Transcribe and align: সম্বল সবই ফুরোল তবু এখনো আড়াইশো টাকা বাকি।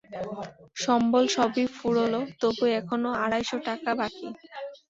সম্বল 0.77 1.23
সবই 1.35 1.65
ফুরোল 1.75 2.13
তবু 2.41 2.63
এখনো 2.79 3.09
আড়াইশো 3.23 3.57
টাকা 3.67 3.91
বাকি। 3.99 4.27